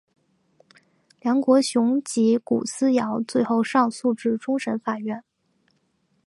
[1.19, 5.23] 梁国雄及古思尧最后上诉至终审法院。